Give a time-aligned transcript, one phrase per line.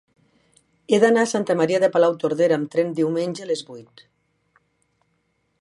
[0.95, 4.07] He d'anar a Santa Maria de Palautordera amb tren diumenge a les vuit.